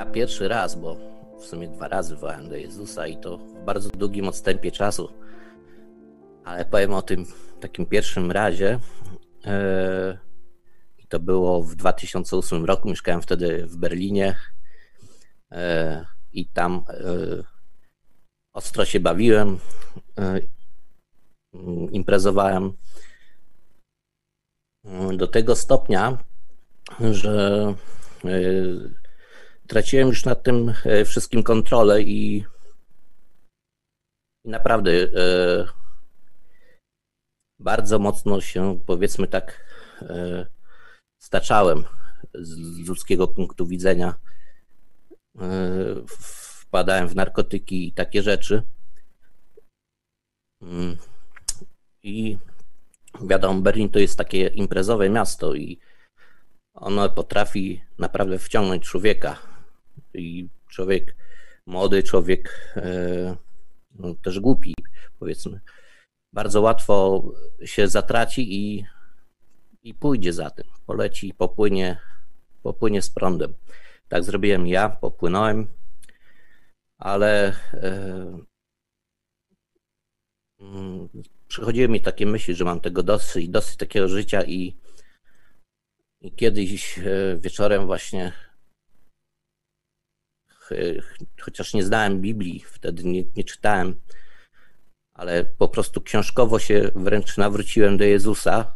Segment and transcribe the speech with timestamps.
[0.00, 0.96] Ja pierwszy raz, bo
[1.40, 5.12] w sumie dwa razy wołałem do Jezusa i to w bardzo długim odstępie czasu.
[6.44, 7.26] Ale powiem o tym
[7.60, 8.78] takim pierwszym razie.
[9.44, 10.18] E,
[11.08, 12.88] to było w 2008 roku.
[12.88, 14.36] Mieszkałem wtedy w Berlinie
[15.52, 17.04] e, i tam e,
[18.52, 19.58] ostro się bawiłem.
[21.92, 22.72] Imprezowałem
[25.16, 26.18] do tego stopnia,
[27.12, 27.74] że
[29.70, 32.44] traciłem już nad tym e, wszystkim kontrolę i,
[34.44, 35.08] naprawdę e,
[37.58, 39.64] bardzo mocno się, powiedzmy tak,
[40.02, 40.46] e,
[41.22, 41.84] staczałem
[42.34, 44.14] z ludzkiego punktu widzenia.
[46.06, 48.62] Wpadałem w narkotyki i takie rzeczy.
[50.62, 50.96] Mm.
[52.02, 52.38] I
[53.22, 55.78] wiadomo, Berlin to jest takie imprezowe miasto i
[56.74, 59.49] ono potrafi naprawdę wciągnąć człowieka
[60.14, 61.16] i człowiek
[61.66, 63.36] młody, człowiek e,
[63.94, 64.74] no, też głupi,
[65.18, 65.60] powiedzmy,
[66.32, 67.24] bardzo łatwo
[67.64, 68.84] się zatraci i,
[69.82, 71.98] i pójdzie za tym, poleci, popłynie,
[72.62, 73.54] popłynie z prądem.
[74.08, 75.66] Tak zrobiłem ja, popłynąłem,
[76.98, 77.56] ale
[80.60, 81.08] mm,
[81.48, 84.76] przychodziły mi takie myśli, że mam tego dosyć, dosyć takiego życia i,
[86.20, 87.02] i kiedyś e,
[87.36, 88.32] wieczorem właśnie
[91.40, 94.00] chociaż nie znałem Biblii, wtedy nie, nie czytałem,
[95.14, 98.74] ale po prostu książkowo się wręcz nawróciłem do Jezusa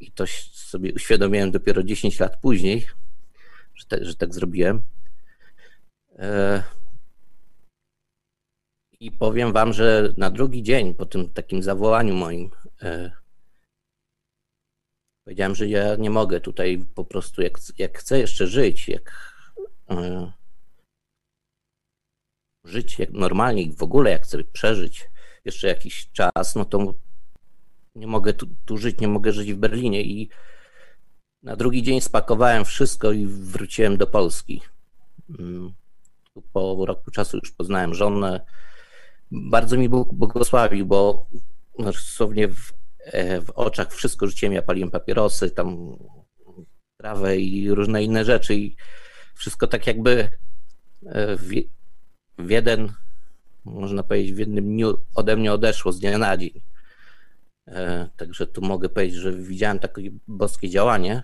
[0.00, 2.86] i to sobie uświadomiłem dopiero 10 lat później,
[3.74, 4.82] że, te, że tak zrobiłem.
[6.18, 6.62] E,
[9.00, 12.50] I powiem wam, że na drugi dzień po tym takim zawołaniu moim
[12.82, 13.12] e,
[15.24, 19.34] powiedziałem, że ja nie mogę tutaj po prostu, jak, jak chcę jeszcze żyć, jak
[19.90, 20.32] e,
[22.64, 25.10] żyć jak normalnie i w ogóle jak chcę przeżyć
[25.44, 26.94] jeszcze jakiś czas, no to
[27.94, 30.28] nie mogę tu, tu żyć, nie mogę żyć w Berlinie i
[31.42, 34.62] na drugi dzień spakowałem wszystko i wróciłem do Polski.
[35.38, 35.72] Mm,
[36.52, 38.40] po roku czasu już poznałem żonę.
[39.30, 41.26] Bardzo mi Bóg błogosławił, bo
[41.78, 42.72] dosłownie w,
[43.04, 44.52] e, w oczach wszystko rzuciłem.
[44.52, 45.96] Ja paliłem papierosy, tam
[47.00, 48.76] trawę i różne inne rzeczy i
[49.34, 50.28] wszystko tak jakby
[51.06, 51.36] e,
[52.38, 52.92] w jeden,
[53.64, 56.60] można powiedzieć, w jednym dniu ode mnie odeszło z dnia na dzień.
[57.66, 61.22] E, także tu mogę powiedzieć, że widziałem takie boskie działanie,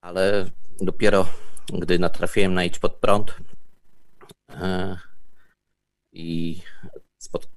[0.00, 0.50] ale
[0.80, 1.26] dopiero
[1.72, 3.36] gdy natrafiłem na Idź pod prąd
[4.50, 4.96] e,
[6.12, 6.60] i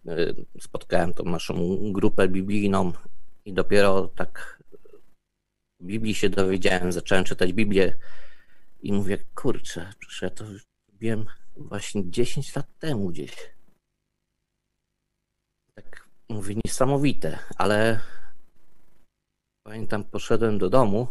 [0.07, 2.93] e, spotkałem tą naszą grupę biblijną
[3.45, 4.61] i dopiero tak
[5.81, 7.97] Biblii się dowiedziałem, zacząłem czytać Biblię
[8.81, 10.45] i mówię, kurczę, przecież ja to
[11.01, 11.25] wiem
[11.57, 13.35] właśnie 10 lat temu gdzieś.
[15.75, 17.99] Tak mówię, niesamowite, ale
[19.63, 21.07] pamiętam, poszedłem do domu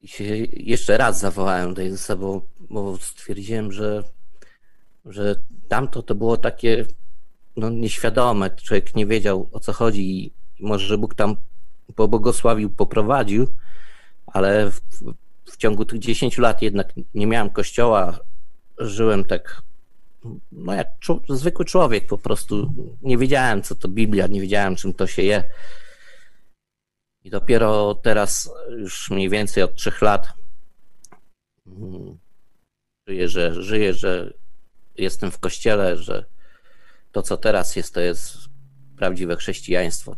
[0.00, 4.04] i się jeszcze raz zawołałem do Jezusa, bo, bo stwierdziłem, że,
[5.04, 6.86] że tamto to było takie
[7.56, 8.50] no, nieświadome.
[8.50, 11.36] Człowiek nie wiedział o co chodzi i może Bóg tam
[11.94, 13.46] pobłogosławił, poprowadził,
[14.26, 14.80] ale w,
[15.44, 18.18] w ciągu tych 10 lat jednak nie miałem kościoła,
[18.78, 19.62] żyłem tak,
[20.52, 20.88] no jak
[21.28, 22.72] zwykły człowiek po prostu.
[23.02, 25.44] Nie wiedziałem, co to Biblia, nie wiedziałem, czym to się je.
[27.24, 30.28] I dopiero teraz, już mniej więcej od trzech lat,
[31.66, 32.18] mm,
[33.08, 34.32] żyję, że, żyję, że
[34.96, 36.24] jestem w kościele, że
[37.12, 38.36] to, co teraz jest, to jest
[38.96, 40.16] prawdziwe chrześcijaństwo.